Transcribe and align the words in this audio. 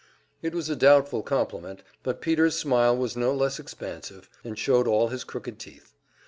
It 0.41 0.55
was 0.55 0.67
a 0.67 0.75
doubtful 0.75 1.21
compliment, 1.21 1.83
but 2.01 2.21
Peter's 2.21 2.55
smile 2.57 2.97
was 2.97 3.15
no 3.15 3.35
less 3.35 3.59
expansive, 3.59 4.31
and 4.43 4.57
showed 4.57 4.87
all 4.87 5.09
his 5.09 5.23
crooked 5.23 5.59
teeth. 5.59 5.93